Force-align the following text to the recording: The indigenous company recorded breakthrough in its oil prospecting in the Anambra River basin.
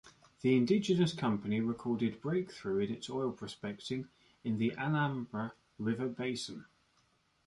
The 0.41 0.57
indigenous 0.57 1.13
company 1.13 1.59
recorded 1.59 2.21
breakthrough 2.21 2.79
in 2.85 2.91
its 2.91 3.07
oil 3.07 3.31
prospecting 3.31 4.07
in 4.43 4.57
the 4.57 4.71
Anambra 4.75 5.51
River 5.77 6.07
basin. 6.07 6.65